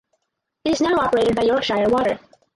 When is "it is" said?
0.65-0.81